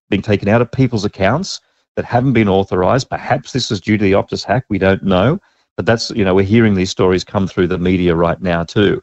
being 0.10 0.22
taken 0.22 0.48
out 0.48 0.62
of 0.62 0.72
people's 0.72 1.06
accounts 1.06 1.60
that 1.96 2.06
haven't 2.06 2.34
been 2.34 2.50
authorized. 2.50 3.10
Perhaps 3.10 3.52
this 3.52 3.72
is 3.72 3.82
due 3.82 3.98
to 3.98 4.04
the 4.04 4.14
Optus 4.14 4.44
hack. 4.44 4.66
We 4.70 4.78
don't 4.78 5.04
know. 5.04 5.40
But 5.76 5.86
that's, 5.86 6.12
you 6.12 6.26
know, 6.26 6.36
we're 6.36 6.46
hearing 6.46 6.76
these 6.76 6.90
stories 6.90 7.24
come 7.24 7.48
through 7.48 7.68
the 7.68 7.78
media 7.78 8.16
right 8.16 8.42
now 8.42 8.64
too. 8.64 9.02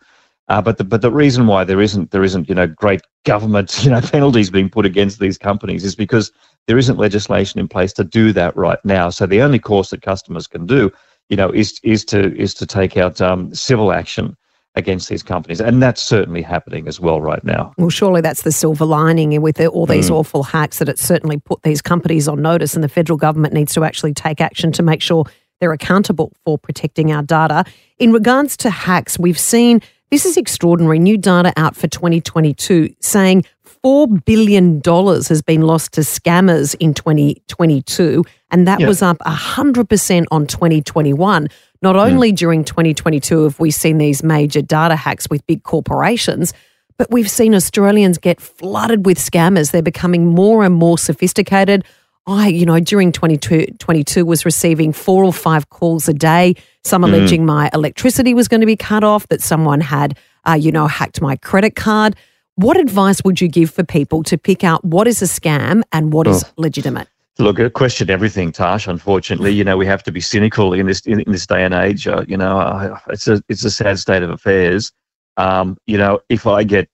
Uh, 0.48 0.62
but 0.62 0.78
the 0.78 0.84
but 0.84 1.02
the 1.02 1.10
reason 1.10 1.46
why 1.46 1.64
there 1.64 1.80
isn't 1.80 2.12
there 2.12 2.22
isn't 2.22 2.48
you 2.48 2.54
know 2.54 2.68
great 2.68 3.00
government 3.24 3.80
you 3.84 3.90
know 3.90 4.00
penalties 4.00 4.48
being 4.48 4.70
put 4.70 4.86
against 4.86 5.18
these 5.18 5.36
companies 5.36 5.84
is 5.84 5.96
because 5.96 6.30
there 6.66 6.78
isn't 6.78 6.98
legislation 6.98 7.58
in 7.58 7.66
place 7.66 7.92
to 7.94 8.04
do 8.04 8.32
that 8.32 8.56
right 8.56 8.78
now. 8.84 9.10
So 9.10 9.26
the 9.26 9.42
only 9.42 9.58
course 9.58 9.90
that 9.90 10.02
customers 10.02 10.46
can 10.46 10.66
do, 10.66 10.92
you 11.28 11.36
know, 11.36 11.50
is 11.50 11.80
is 11.82 12.04
to 12.06 12.36
is 12.36 12.54
to 12.54 12.66
take 12.66 12.96
out 12.96 13.20
um, 13.20 13.54
civil 13.54 13.92
action 13.92 14.36
against 14.76 15.08
these 15.08 15.22
companies. 15.22 15.60
And 15.60 15.82
that's 15.82 16.02
certainly 16.02 16.42
happening 16.42 16.86
as 16.86 17.00
well 17.00 17.20
right 17.20 17.42
now. 17.42 17.72
Well, 17.78 17.90
surely 17.90 18.20
that's 18.20 18.42
the 18.42 18.52
silver 18.52 18.84
lining 18.84 19.40
with 19.40 19.60
all 19.60 19.86
these 19.86 20.10
mm. 20.10 20.14
awful 20.14 20.42
hacks 20.42 20.78
that 20.78 20.88
it 20.88 20.98
certainly 20.98 21.38
put 21.38 21.62
these 21.62 21.82
companies 21.82 22.28
on 22.28 22.42
notice, 22.42 22.74
and 22.74 22.84
the 22.84 22.88
federal 22.88 23.16
government 23.16 23.54
needs 23.54 23.72
to 23.74 23.84
actually 23.84 24.14
take 24.14 24.40
action 24.40 24.72
to 24.72 24.82
make 24.82 25.02
sure 25.02 25.24
they're 25.60 25.72
accountable 25.72 26.32
for 26.44 26.58
protecting 26.58 27.12
our 27.12 27.22
data. 27.22 27.64
In 27.98 28.12
regards 28.12 28.56
to 28.58 28.70
hacks, 28.70 29.18
we've 29.18 29.38
seen 29.38 29.80
this 30.10 30.24
is 30.24 30.36
extraordinary. 30.36 30.98
New 30.98 31.18
data 31.18 31.52
out 31.56 31.74
for 31.74 31.88
2022 31.88 32.94
saying 33.00 33.44
$4 33.84 34.24
billion 34.24 34.80
has 34.84 35.42
been 35.42 35.62
lost 35.62 35.92
to 35.92 36.02
scammers 36.02 36.74
in 36.80 36.92
2022, 36.92 38.24
and 38.50 38.66
that 38.66 38.80
was 38.82 39.02
up 39.02 39.18
100% 39.18 40.24
on 40.30 40.46
2021. 40.46 41.48
Not 41.82 41.96
only 41.96 42.32
mm. 42.32 42.36
during 42.36 42.64
2022 42.64 43.44
have 43.44 43.60
we 43.60 43.70
seen 43.70 43.98
these 43.98 44.22
major 44.22 44.62
data 44.62 44.96
hacks 44.96 45.28
with 45.28 45.46
big 45.46 45.62
corporations, 45.62 46.52
but 46.98 47.10
we've 47.10 47.30
seen 47.30 47.54
Australians 47.54 48.18
get 48.18 48.40
flooded 48.40 49.04
with 49.04 49.18
scammers. 49.18 49.70
They're 49.70 49.82
becoming 49.82 50.26
more 50.26 50.64
and 50.64 50.74
more 50.74 50.98
sophisticated. 50.98 51.84
I, 52.26 52.48
you 52.48 52.66
know, 52.66 52.80
during 52.80 53.12
2022 53.12 54.24
was 54.24 54.44
receiving 54.44 54.92
four 54.92 55.22
or 55.22 55.32
five 55.32 55.68
calls 55.70 56.08
a 56.08 56.14
day, 56.14 56.56
some 56.84 57.02
mm. 57.02 57.08
alleging 57.08 57.46
my 57.46 57.70
electricity 57.72 58.34
was 58.34 58.48
going 58.48 58.62
to 58.62 58.66
be 58.66 58.76
cut 58.76 59.04
off, 59.04 59.28
that 59.28 59.40
someone 59.40 59.80
had, 59.80 60.18
uh, 60.48 60.54
you 60.54 60.72
know, 60.72 60.86
hacked 60.86 61.20
my 61.20 61.36
credit 61.36 61.76
card. 61.76 62.16
What 62.56 62.78
advice 62.78 63.22
would 63.24 63.40
you 63.40 63.48
give 63.48 63.70
for 63.70 63.84
people 63.84 64.22
to 64.24 64.38
pick 64.38 64.64
out 64.64 64.84
what 64.84 65.06
is 65.06 65.22
a 65.22 65.26
scam 65.26 65.82
and 65.92 66.12
what 66.12 66.26
oh. 66.26 66.30
is 66.30 66.44
legitimate? 66.56 67.08
Look, 67.38 67.72
question 67.74 68.08
everything, 68.08 68.50
Tash. 68.50 68.86
Unfortunately, 68.86 69.50
you 69.50 69.62
know 69.62 69.76
we 69.76 69.84
have 69.84 70.02
to 70.04 70.12
be 70.12 70.22
cynical 70.22 70.72
in 70.72 70.86
this 70.86 71.00
in, 71.02 71.20
in 71.20 71.32
this 71.32 71.46
day 71.46 71.64
and 71.64 71.74
age. 71.74 72.08
Uh, 72.08 72.24
you 72.26 72.36
know, 72.36 72.58
uh, 72.58 72.98
it's 73.08 73.28
a 73.28 73.42
it's 73.50 73.64
a 73.64 73.70
sad 73.70 73.98
state 73.98 74.22
of 74.22 74.30
affairs. 74.30 74.90
Um, 75.36 75.76
you 75.86 75.98
know, 75.98 76.20
if 76.30 76.46
I 76.46 76.64
get 76.64 76.88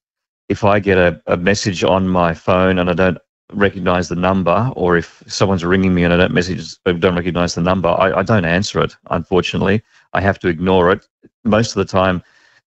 if 0.49 0.65
I 0.65 0.81
get 0.81 0.99
a, 0.99 1.23
a 1.29 1.37
message 1.37 1.85
on 1.85 2.09
my 2.09 2.35
phone 2.35 2.81
and 2.81 2.91
I 2.91 2.93
don't 2.93 3.19
recognize 3.53 4.09
the 4.09 4.17
number, 4.17 4.73
or 4.75 4.97
if 4.97 5.23
someone's 5.29 5.65
ringing 5.65 5.95
me 5.95 6.03
and 6.03 6.13
I 6.13 6.17
don't 6.17 6.35
message, 6.35 6.75
don't 6.85 7.15
recognize 7.15 7.55
the 7.55 7.61
number, 7.61 7.91
I, 7.91 8.19
I 8.19 8.23
don't 8.25 8.45
answer 8.45 8.81
it. 8.81 8.97
Unfortunately, 9.11 9.81
I 10.13 10.21
have 10.23 10.41
to 10.41 10.49
ignore 10.49 10.91
it. 10.91 11.07
Most 11.45 11.69
of 11.69 11.75
the 11.77 11.85
time, 11.85 12.21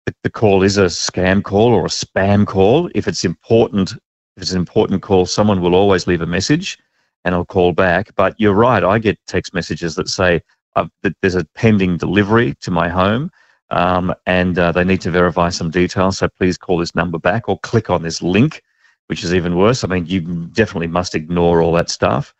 the, 0.06 0.14
the 0.22 0.30
call 0.30 0.62
is 0.62 0.78
a 0.78 0.84
scam 0.84 1.42
call 1.42 1.72
or 1.72 1.86
a 1.86 1.88
spam 1.88 2.46
call. 2.46 2.88
If 2.94 3.08
it's 3.08 3.24
important, 3.24 3.94
if 4.36 4.42
it's 4.42 4.52
an 4.52 4.58
important 4.58 5.02
call, 5.02 5.26
someone 5.26 5.60
will 5.60 5.74
always 5.74 6.06
leave 6.06 6.22
a 6.22 6.26
message 6.26 6.78
and 7.24 7.34
I'll 7.34 7.44
call 7.44 7.72
back. 7.72 8.14
But 8.16 8.34
you're 8.38 8.54
right, 8.54 8.84
I 8.84 8.98
get 8.98 9.18
text 9.26 9.54
messages 9.54 9.94
that 9.96 10.08
say 10.08 10.42
that 10.74 11.14
there's 11.20 11.34
a 11.34 11.44
pending 11.54 11.96
delivery 11.96 12.54
to 12.60 12.70
my 12.70 12.88
home 12.88 13.30
um, 13.70 14.14
and 14.26 14.58
uh, 14.58 14.72
they 14.72 14.84
need 14.84 15.00
to 15.02 15.10
verify 15.10 15.48
some 15.48 15.70
details. 15.70 16.18
So 16.18 16.28
please 16.28 16.58
call 16.58 16.78
this 16.78 16.94
number 16.94 17.18
back 17.18 17.48
or 17.48 17.58
click 17.60 17.90
on 17.90 18.02
this 18.02 18.22
link, 18.22 18.62
which 19.06 19.24
is 19.24 19.34
even 19.34 19.56
worse. 19.56 19.84
I 19.84 19.88
mean, 19.88 20.06
you 20.06 20.20
definitely 20.52 20.88
must 20.88 21.14
ignore 21.14 21.62
all 21.62 21.72
that 21.72 21.90
stuff. 21.90 22.34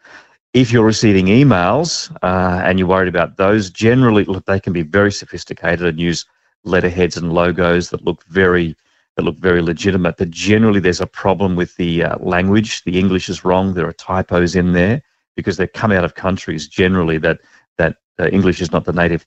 If 0.53 0.71
you're 0.71 0.85
receiving 0.85 1.27
emails 1.27 2.15
uh, 2.23 2.63
and 2.65 2.79
you're 2.79 2.89
worried 2.89 3.09
about 3.09 3.37
those, 3.37 3.71
generally 3.71 4.27
they 4.47 4.61
can 4.61 4.73
be 4.73 4.83
very 4.83 5.11
sophisticated 5.11 5.87
and 5.87 5.99
use 5.99 6.25
letterheads 6.63 7.17
and 7.17 7.33
logos 7.33 7.91
that 7.91 8.05
look 8.05 8.23
very 8.25 8.77
that 9.17 9.23
look 9.23 9.39
very 9.39 9.63
legitimate. 9.63 10.17
But 10.17 10.31
generally, 10.31 10.81
there's 10.81 11.01
a 11.01 11.07
problem 11.07 11.57
with 11.57 11.77
the 11.77 12.05
uh, 12.05 12.19
language. 12.19 12.83
The 12.85 12.99
English 12.99 13.29
is 13.29 13.45
wrong. 13.45 13.75
There 13.75 13.87
are 13.87 13.93
typos 13.93 14.55
in 14.57 14.73
there 14.73 15.03
because 15.37 15.57
they 15.57 15.67
come 15.67 15.93
out 15.93 16.05
of 16.05 16.15
countries 16.15 16.69
generally 16.69 17.19
that 17.19 17.41
that 17.79 17.97
uh, 18.19 18.29
English 18.29 18.61
is 18.61 18.73
not 18.73 18.85
the 18.85 18.93
native. 18.93 19.27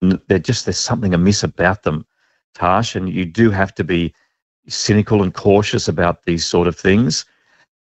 They're 0.00 0.38
just 0.38 0.66
there's 0.66 0.78
something 0.78 1.14
amiss 1.14 1.42
about 1.42 1.82
them, 1.82 2.06
Tash, 2.54 2.96
and 2.96 3.08
you 3.08 3.24
do 3.24 3.50
have 3.50 3.74
to 3.76 3.84
be 3.84 4.14
cynical 4.68 5.22
and 5.22 5.34
cautious 5.34 5.88
about 5.88 6.24
these 6.24 6.44
sort 6.44 6.68
of 6.68 6.76
things. 6.76 7.24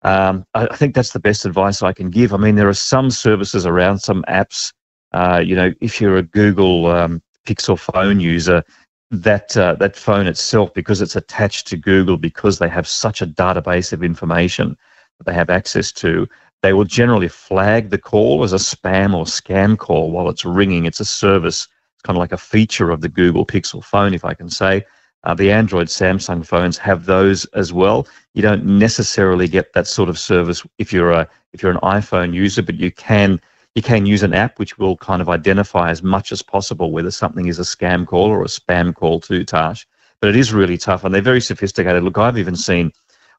Um, 0.03 0.45
I, 0.53 0.67
I, 0.67 0.75
think 0.75 0.95
that's 0.95 1.13
the 1.13 1.19
best 1.19 1.45
advice 1.45 1.83
I 1.83 1.93
can 1.93 2.09
give. 2.09 2.33
I 2.33 2.37
mean, 2.37 2.55
there 2.55 2.69
are 2.69 2.73
some 2.73 3.11
services 3.11 3.67
around, 3.67 3.99
some 3.99 4.23
apps. 4.27 4.73
Uh, 5.11 5.43
you 5.45 5.55
know, 5.55 5.71
if 5.79 6.01
you're 6.01 6.17
a 6.17 6.23
Google 6.23 6.87
um, 6.87 7.21
Pixel 7.45 7.77
phone 7.77 8.19
user, 8.19 8.63
that 9.11 9.55
uh, 9.57 9.75
that 9.75 9.95
phone 9.95 10.25
itself, 10.25 10.73
because 10.73 11.01
it's 11.01 11.15
attached 11.15 11.67
to 11.67 11.77
Google, 11.77 12.17
because 12.17 12.59
they 12.59 12.69
have 12.69 12.87
such 12.87 13.21
a 13.21 13.27
database 13.27 13.91
of 13.91 14.03
information 14.03 14.77
that 15.17 15.25
they 15.25 15.33
have 15.33 15.49
access 15.49 15.91
to, 15.93 16.27
they 16.61 16.73
will 16.73 16.85
generally 16.85 17.27
flag 17.27 17.89
the 17.89 17.97
call 17.97 18.43
as 18.43 18.53
a 18.53 18.57
spam 18.57 19.13
or 19.13 19.25
scam 19.25 19.77
call 19.77 20.11
while 20.11 20.29
it's 20.29 20.45
ringing. 20.45 20.85
It's 20.85 21.01
a 21.01 21.05
service, 21.05 21.67
it's 21.95 22.03
kind 22.03 22.17
of 22.17 22.21
like 22.21 22.31
a 22.31 22.37
feature 22.37 22.89
of 22.89 23.01
the 23.01 23.09
Google 23.09 23.45
Pixel 23.45 23.83
phone, 23.83 24.13
if 24.13 24.23
I 24.23 24.33
can 24.33 24.49
say. 24.49 24.85
Uh, 25.23 25.35
the 25.35 25.51
Android 25.51 25.87
Samsung 25.87 26.43
phones 26.43 26.77
have 26.79 27.05
those 27.05 27.45
as 27.47 27.71
well. 27.71 28.07
You 28.33 28.41
don't 28.41 28.65
necessarily 28.65 29.47
get 29.47 29.73
that 29.73 29.85
sort 29.85 30.09
of 30.09 30.17
service 30.17 30.65
if 30.79 30.91
you're 30.91 31.11
a 31.11 31.27
if 31.53 31.61
you're 31.61 31.71
an 31.71 31.79
iPhone 31.83 32.33
user, 32.33 32.63
but 32.63 32.75
you 32.75 32.91
can 32.91 33.41
you 33.75 33.81
can 33.81 34.05
use 34.05 34.23
an 34.23 34.33
app 34.33 34.59
which 34.59 34.77
will 34.77 34.97
kind 34.97 35.21
of 35.21 35.29
identify 35.29 35.89
as 35.89 36.03
much 36.03 36.31
as 36.31 36.41
possible 36.41 36.91
whether 36.91 37.11
something 37.11 37.47
is 37.47 37.59
a 37.59 37.63
scam 37.63 38.05
call 38.05 38.27
or 38.27 38.41
a 38.41 38.47
spam 38.47 38.93
call 38.93 39.19
to 39.21 39.43
Tash. 39.45 39.87
But 40.19 40.29
it 40.29 40.35
is 40.35 40.53
really 40.53 40.77
tough, 40.77 41.03
and 41.03 41.13
they're 41.15 41.21
very 41.21 41.41
sophisticated. 41.41 42.03
Look, 42.03 42.17
I've 42.17 42.37
even 42.37 42.55
seen, 42.55 42.91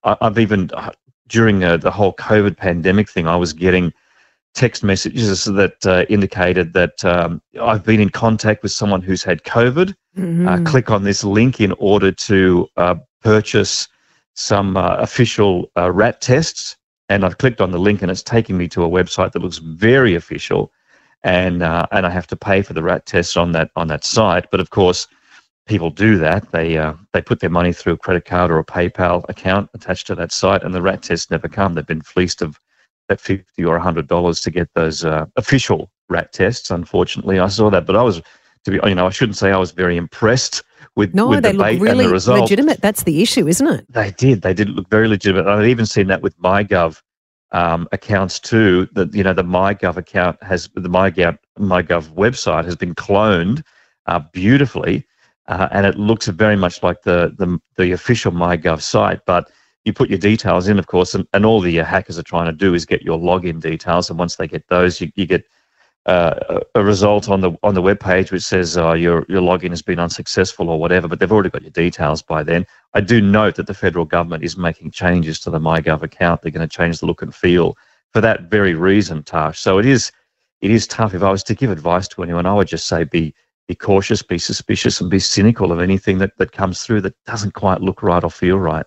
I've 0.03 0.39
even 0.39 0.71
uh, 0.73 0.91
during 1.29 1.63
uh, 1.63 1.77
the 1.77 1.91
whole 1.91 2.15
COVID 2.15 2.57
pandemic 2.57 3.09
thing, 3.09 3.29
I 3.29 3.37
was 3.37 3.53
getting 3.53 3.93
text 4.55 4.83
messages 4.83 5.45
that 5.45 5.87
uh, 5.87 6.05
indicated 6.09 6.73
that 6.73 7.05
um, 7.05 7.41
I've 7.61 7.85
been 7.85 8.01
in 8.01 8.11
contact 8.11 8.63
with 8.63 8.73
someone 8.73 9.01
who's 9.01 9.23
had 9.23 9.45
COVID. 9.45 9.95
Mm-hmm. 10.17 10.49
Uh, 10.49 10.61
click 10.69 10.91
on 10.91 11.05
this 11.05 11.25
link 11.25 11.61
in 11.61 11.73
order 11.79 12.11
to 12.13 12.69
uh, 12.77 12.97
purchase 13.23 13.89
some 14.35 14.77
uh, 14.77 14.97
official 14.97 15.71
rat 15.77 16.21
tests 16.21 16.77
and 17.13 17.27
I've 17.27 17.37
clicked 17.37 17.61
on 17.61 17.73
the 17.73 17.79
link 17.79 18.01
and 18.01 18.11
it's 18.11 18.23
taking 18.23 18.57
me 18.57 18.69
to 18.69 18.83
a 18.83 18.89
website 18.89 19.33
that 19.33 19.43
looks 19.43 19.59
very 19.59 20.15
official, 20.15 20.73
and 21.23 21.63
uh, 21.63 21.87
and 21.93 22.07
I 22.07 22.11
have 22.11 22.27
to 22.29 22.37
pay 22.37 22.63
for 22.63 22.73
the 22.73 22.83
rat 22.83 23.05
tests 23.05 23.37
on 23.37 23.53
that 23.53 23.71
on 23.77 23.89
that 23.89 24.03
site. 24.03 24.51
But 24.51 24.61
of 24.61 24.71
course, 24.71 25.07
people 25.67 25.91
do 25.91 26.17
that. 26.19 26.51
They 26.53 26.79
uh, 26.79 26.95
they 27.13 27.21
put 27.21 27.41
their 27.41 27.51
money 27.51 27.75
through 27.75 27.93
a 27.95 27.99
credit 27.99 28.25
card 28.25 28.51
or 28.51 28.59
a 28.59 28.65
PayPal 28.65 29.29
account 29.29 29.69
attached 29.75 30.07
to 30.07 30.15
that 30.15 30.33
site, 30.33 30.63
and 30.63 30.75
the 30.75 30.81
rat 30.81 31.03
tests 31.03 31.31
never 31.31 31.49
come. 31.49 31.75
They've 31.75 31.87
been 31.87 32.01
fleeced 32.01 32.41
of 32.41 32.59
that 33.09 33.21
fifty 33.21 33.63
or 33.63 33.79
hundred 33.79 34.09
dollars 34.09 34.41
to 34.41 34.51
get 34.51 34.71
those 34.75 35.05
uh, 35.05 35.27
official 35.37 35.91
rat 36.09 36.33
tests. 36.33 36.71
Unfortunately, 36.71 37.39
I 37.39 37.49
saw 37.49 37.69
that, 37.71 37.85
but 37.85 37.97
I 37.97 38.03
was 38.03 38.23
to 38.65 38.71
be 38.71 38.89
you 38.89 38.95
know 38.95 39.07
I 39.07 39.11
shouldn't 39.11 39.37
say 39.37 39.53
I 39.53 39.59
was 39.59 39.73
very 39.73 39.97
impressed 39.97 40.63
with 40.97 41.15
no, 41.15 41.29
with 41.29 41.43
they 41.43 41.53
look 41.53 41.81
really 41.81 42.07
the 42.07 42.41
legitimate. 42.41 42.81
That's 42.81 43.05
the 43.05 43.23
issue, 43.23 43.49
isn't 43.49 43.67
it? 43.67 43.93
They 43.93 44.11
did. 44.13 44.43
They 44.43 44.55
did 44.55 44.71
look 44.71 44.89
very 44.89 45.09
legitimate. 45.09 45.47
I've 45.47 45.67
even 45.67 45.87
seen 45.87 46.09
that 46.09 46.23
with 46.23 46.37
MyGov 46.39 47.01
um, 47.53 47.89
accounts 47.93 48.39
too. 48.39 48.89
That 48.93 49.15
you 49.15 49.23
know 49.23 49.35
the 49.35 49.45
MyGov 49.45 49.97
account 49.97 50.43
has 50.43 50.69
the 50.75 50.89
MyGov 50.89 51.39
MyGov 51.59 52.15
website 52.15 52.65
has 52.65 52.77
been 52.77 52.95
cloned 52.95 53.63
uh, 54.07 54.21
beautifully, 54.33 55.07
uh, 55.47 55.69
and 55.73 55.87
it 55.87 55.97
looks 55.97 56.29
very 56.29 56.57
much 56.57 56.83
like 56.83 57.03
the, 57.03 57.35
the 57.39 57.59
the 57.77 57.93
official 57.93 58.33
MyGov 58.33 58.81
site, 58.81 59.21
but 59.27 59.51
you 59.85 59.93
put 59.93 60.11
your 60.11 60.19
details 60.19 60.69
in, 60.69 60.79
of 60.79 60.87
course, 60.87 61.15
and, 61.15 61.27
and 61.33 61.45
all 61.45 61.61
the 61.61 61.75
hackers 61.77 62.19
are 62.19 62.23
trying 62.23 62.47
to 62.47 62.53
do 62.53 62.73
is 62.73 62.87
get 62.87 63.03
your 63.03 63.19
login 63.19 63.61
details. 63.61 64.09
And 64.09 64.19
once 64.19 64.37
they 64.37 64.47
get 64.47 64.69
those, 64.69 65.01
you, 65.01 65.11
you 65.17 65.27
get 65.27 65.45
uh, 66.07 66.61
a 66.75 66.83
result 66.83 67.29
on 67.29 67.41
the 67.41 67.53
on 67.63 67.75
the 67.75 67.83
web 67.83 68.01
page 68.01 68.33
which 68.33 68.43
says 68.43 68.77
uh, 68.77 68.93
your 68.93 69.25
your 69.29 69.41
login 69.41 69.71
has 69.71 69.83
been 69.83 69.99
unsuccessful 69.99 70.69
or 70.69 70.79
whatever, 70.79 71.07
but 71.07 71.21
they've 71.21 71.31
already 71.31 71.51
got 71.51 71.63
your 71.63 71.71
details 71.71 72.23
by 72.23 72.43
then. 72.43 72.67
I 72.95 73.01
do 73.01 73.21
note 73.21 73.55
that 73.57 73.67
the 73.69 73.75
federal 73.75 74.05
government 74.05 74.43
is 74.43 74.57
making 74.57 74.91
changes 74.91 75.39
to 75.41 75.51
the 75.51 75.61
MyGov 75.61 76.03
account. 76.03 76.43
They're 76.43 76.51
going 76.51 76.69
to 76.69 76.77
change 76.77 76.99
the 76.99 77.07
look 77.07 77.23
and 77.23 77.35
feel 77.35 77.77
for 78.13 78.21
that 78.21 78.43
very 78.51 78.75
reason, 78.75 79.23
Tash. 79.23 79.61
So 79.61 79.79
it 79.79 79.87
is 79.87 80.11
it 80.61 80.71
is 80.71 80.87
tough. 80.87 81.15
If 81.15 81.23
I 81.23 81.31
was 81.31 81.45
to 81.45 81.55
give 81.55 81.71
advice 81.71 82.09
to 82.09 82.23
anyone, 82.23 82.47
I 82.47 82.55
would 82.55 82.69
just 82.69 82.87
say 82.87 83.05
be 83.05 83.35
be 83.69 83.75
cautious, 83.77 84.23
be 84.23 84.39
suspicious, 84.39 85.01
and 85.01 85.09
be 85.09 85.21
cynical 85.21 85.71
of 85.71 85.81
anything 85.81 86.19
that, 86.19 86.37
that 86.39 86.51
comes 86.51 86.83
through 86.83 87.03
that 87.03 87.15
doesn't 87.27 87.55
quite 87.55 87.81
look 87.81 88.03
right 88.03 88.25
or 88.25 88.31
feel 88.31 88.59
right. 88.59 88.87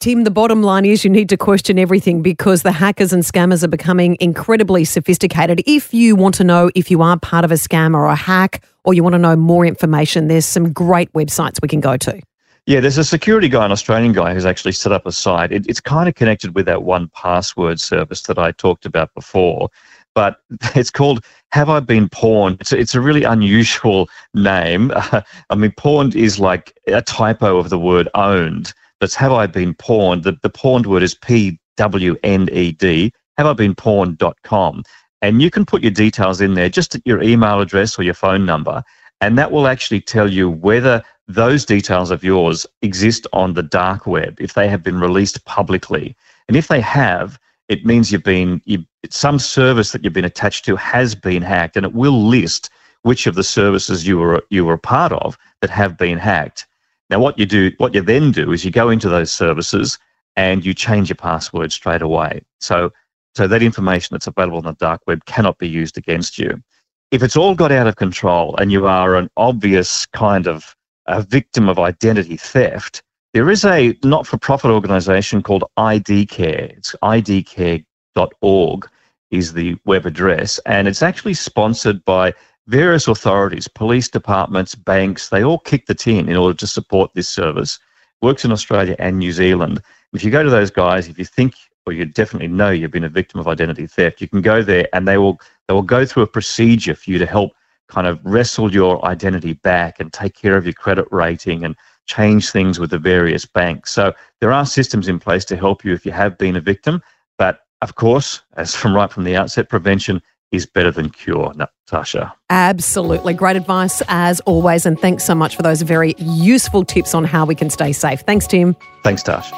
Tim, 0.00 0.24
the 0.24 0.30
bottom 0.30 0.62
line 0.62 0.86
is 0.86 1.04
you 1.04 1.10
need 1.10 1.28
to 1.28 1.36
question 1.36 1.78
everything 1.78 2.22
because 2.22 2.62
the 2.62 2.72
hackers 2.72 3.12
and 3.12 3.22
scammers 3.22 3.62
are 3.62 3.68
becoming 3.68 4.16
incredibly 4.18 4.82
sophisticated. 4.82 5.62
If 5.66 5.92
you 5.92 6.16
want 6.16 6.34
to 6.36 6.44
know 6.44 6.70
if 6.74 6.90
you 6.90 7.02
are 7.02 7.18
part 7.18 7.44
of 7.44 7.52
a 7.52 7.56
scam 7.56 7.94
or 7.94 8.06
a 8.06 8.14
hack, 8.14 8.64
or 8.84 8.94
you 8.94 9.02
want 9.02 9.12
to 9.12 9.18
know 9.18 9.36
more 9.36 9.66
information, 9.66 10.28
there's 10.28 10.46
some 10.46 10.72
great 10.72 11.12
websites 11.12 11.60
we 11.60 11.68
can 11.68 11.80
go 11.80 11.98
to. 11.98 12.18
Yeah, 12.64 12.80
there's 12.80 12.96
a 12.96 13.04
security 13.04 13.50
guy, 13.50 13.62
an 13.62 13.72
Australian 13.72 14.14
guy, 14.14 14.32
who's 14.32 14.46
actually 14.46 14.72
set 14.72 14.90
up 14.90 15.04
a 15.04 15.12
site. 15.12 15.52
It, 15.52 15.66
it's 15.68 15.80
kind 15.82 16.08
of 16.08 16.14
connected 16.14 16.54
with 16.54 16.64
that 16.64 16.78
1Password 16.78 17.78
service 17.78 18.22
that 18.22 18.38
I 18.38 18.52
talked 18.52 18.86
about 18.86 19.12
before, 19.12 19.68
but 20.14 20.40
it's 20.74 20.90
called 20.90 21.22
Have 21.52 21.68
I 21.68 21.78
Been 21.80 22.08
Pwned? 22.08 22.62
It's 22.62 22.72
a, 22.72 22.78
it's 22.78 22.94
a 22.94 23.02
really 23.02 23.24
unusual 23.24 24.08
name. 24.32 24.92
Uh, 24.94 25.20
I 25.50 25.56
mean, 25.56 25.72
pwned 25.72 26.14
is 26.14 26.40
like 26.40 26.74
a 26.86 27.02
typo 27.02 27.58
of 27.58 27.68
the 27.68 27.78
word 27.78 28.08
owned. 28.14 28.72
That's 29.00 29.14
have 29.14 29.32
I 29.32 29.46
been 29.46 29.74
pwned? 29.74 30.22
The, 30.22 30.38
the 30.42 30.50
pwned 30.50 30.86
word 30.86 31.02
is 31.02 31.14
P 31.14 31.58
W 31.76 32.16
N 32.22 32.48
E 32.52 32.72
D. 32.72 33.12
Have 33.38 33.46
I 33.46 33.52
been 33.54 33.74
pwned.com. 33.74 34.84
And 35.22 35.42
you 35.42 35.50
can 35.50 35.66
put 35.66 35.82
your 35.82 35.90
details 35.90 36.40
in 36.40 36.54
there, 36.54 36.68
just 36.68 36.98
your 37.04 37.22
email 37.22 37.60
address 37.60 37.98
or 37.98 38.02
your 38.02 38.14
phone 38.14 38.46
number, 38.46 38.82
and 39.20 39.36
that 39.38 39.52
will 39.52 39.66
actually 39.66 40.00
tell 40.00 40.30
you 40.30 40.48
whether 40.48 41.02
those 41.28 41.64
details 41.64 42.10
of 42.10 42.24
yours 42.24 42.66
exist 42.82 43.26
on 43.32 43.54
the 43.54 43.62
dark 43.62 44.06
web, 44.06 44.40
if 44.40 44.54
they 44.54 44.68
have 44.68 44.82
been 44.82 44.98
released 44.98 45.44
publicly. 45.44 46.16
And 46.48 46.56
if 46.56 46.68
they 46.68 46.80
have, 46.80 47.38
it 47.68 47.84
means 47.84 48.10
you've 48.10 48.24
been, 48.24 48.62
you, 48.64 48.84
some 49.10 49.38
service 49.38 49.92
that 49.92 50.02
you've 50.02 50.12
been 50.12 50.24
attached 50.24 50.64
to 50.64 50.76
has 50.76 51.14
been 51.14 51.42
hacked, 51.42 51.76
and 51.76 51.86
it 51.86 51.92
will 51.92 52.24
list 52.26 52.70
which 53.02 53.26
of 53.26 53.34
the 53.34 53.44
services 53.44 54.06
you 54.06 54.18
were 54.18 54.42
you 54.50 54.64
were 54.64 54.74
a 54.74 54.78
part 54.78 55.12
of 55.12 55.38
that 55.60 55.70
have 55.70 55.96
been 55.96 56.18
hacked. 56.18 56.66
Now, 57.10 57.18
what 57.18 57.38
you 57.38 57.46
do, 57.46 57.72
what 57.78 57.94
you 57.94 58.02
then 58.02 58.30
do, 58.30 58.52
is 58.52 58.64
you 58.64 58.70
go 58.70 58.88
into 58.88 59.08
those 59.08 59.32
services 59.32 59.98
and 60.36 60.64
you 60.64 60.72
change 60.72 61.08
your 61.08 61.16
password 61.16 61.72
straight 61.72 62.02
away. 62.02 62.42
So, 62.60 62.92
so 63.34 63.48
that 63.48 63.62
information 63.62 64.14
that's 64.14 64.28
available 64.28 64.58
on 64.58 64.64
the 64.64 64.74
dark 64.74 65.02
web 65.06 65.24
cannot 65.24 65.58
be 65.58 65.68
used 65.68 65.98
against 65.98 66.38
you. 66.38 66.62
If 67.10 67.22
it's 67.24 67.36
all 67.36 67.56
got 67.56 67.72
out 67.72 67.88
of 67.88 67.96
control 67.96 68.56
and 68.56 68.70
you 68.70 68.86
are 68.86 69.16
an 69.16 69.28
obvious 69.36 70.06
kind 70.06 70.46
of 70.46 70.76
a 71.06 71.22
victim 71.22 71.68
of 71.68 71.80
identity 71.80 72.36
theft, 72.36 73.02
there 73.34 73.50
is 73.50 73.64
a 73.64 73.96
not-for-profit 74.04 74.70
organisation 74.70 75.42
called 75.42 75.64
ID 75.76 76.26
Care. 76.26 76.70
It's 76.76 76.94
idcare.org 77.02 78.88
is 79.30 79.52
the 79.52 79.76
web 79.84 80.06
address, 80.06 80.58
and 80.66 80.88
it's 80.88 81.02
actually 81.02 81.34
sponsored 81.34 82.04
by 82.04 82.34
various 82.66 83.08
authorities, 83.08 83.68
police 83.68 84.08
departments, 84.08 84.74
banks. 84.74 85.28
They 85.28 85.42
all 85.42 85.58
kick 85.58 85.86
the 85.86 85.94
tin 85.94 86.28
in 86.28 86.36
order 86.36 86.56
to 86.56 86.66
support 86.66 87.12
this 87.14 87.28
service. 87.28 87.78
Works 88.22 88.44
in 88.44 88.52
Australia 88.52 88.96
and 88.98 89.18
New 89.18 89.32
Zealand. 89.32 89.80
If 90.12 90.24
you 90.24 90.30
go 90.30 90.42
to 90.42 90.50
those 90.50 90.70
guys, 90.70 91.08
if 91.08 91.18
you 91.18 91.24
think 91.24 91.54
or 91.86 91.92
you 91.92 92.04
definitely 92.04 92.48
know 92.48 92.70
you've 92.70 92.90
been 92.90 93.04
a 93.04 93.08
victim 93.08 93.40
of 93.40 93.48
identity 93.48 93.86
theft, 93.86 94.20
you 94.20 94.28
can 94.28 94.42
go 94.42 94.62
there 94.62 94.88
and 94.92 95.08
they 95.08 95.18
will 95.18 95.40
they 95.66 95.74
will 95.74 95.82
go 95.82 96.04
through 96.04 96.24
a 96.24 96.28
procedure 96.28 96.94
for 96.94 97.10
you 97.10 97.18
to 97.18 97.26
help 97.26 97.52
kind 97.88 98.06
of 98.06 98.20
wrestle 98.22 98.72
your 98.72 99.04
identity 99.04 99.54
back 99.54 99.98
and 99.98 100.12
take 100.12 100.34
care 100.34 100.56
of 100.56 100.64
your 100.64 100.74
credit 100.74 101.06
rating 101.10 101.64
and 101.64 101.74
change 102.06 102.50
things 102.50 102.78
with 102.78 102.90
the 102.90 102.98
various 102.98 103.44
banks. 103.46 103.92
So 103.92 104.12
there 104.40 104.52
are 104.52 104.66
systems 104.66 105.08
in 105.08 105.18
place 105.18 105.44
to 105.46 105.56
help 105.56 105.84
you 105.84 105.92
if 105.92 106.04
you 106.04 106.12
have 106.12 106.38
been 106.38 106.56
a 106.56 106.60
victim. 106.60 107.02
But 107.38 107.60
of 107.82 107.94
course, 107.94 108.42
as 108.56 108.74
from 108.74 108.94
right 108.94 109.10
from 109.10 109.24
the 109.24 109.36
outset, 109.36 109.68
prevention 109.68 110.22
is 110.52 110.66
better 110.66 110.90
than 110.90 111.10
cure, 111.10 111.52
Natasha. 111.54 112.34
Absolutely. 112.50 113.34
Great 113.34 113.56
advice 113.56 114.02
as 114.08 114.40
always. 114.40 114.86
And 114.86 114.98
thanks 114.98 115.24
so 115.24 115.34
much 115.34 115.56
for 115.56 115.62
those 115.62 115.82
very 115.82 116.14
useful 116.18 116.84
tips 116.84 117.14
on 117.14 117.24
how 117.24 117.44
we 117.44 117.54
can 117.54 117.70
stay 117.70 117.92
safe. 117.92 118.20
Thanks, 118.20 118.46
Tim. 118.46 118.76
Thanks, 119.02 119.22
Tash. 119.22 119.50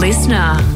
LiSTNR. 0.00 0.75